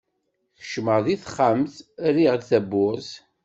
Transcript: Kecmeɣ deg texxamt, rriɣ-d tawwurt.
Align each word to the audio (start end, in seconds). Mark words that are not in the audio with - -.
Kecmeɣ 0.59 0.97
deg 1.05 1.19
texxamt, 1.19 1.73
rriɣ-d 2.13 2.41
tawwurt. 2.49 3.09